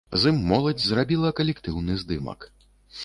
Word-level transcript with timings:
З 0.21 0.29
ім 0.33 0.37
моладзь 0.51 0.87
зрабіла 0.91 1.31
калектыўны 1.41 2.01
здымак. 2.05 2.39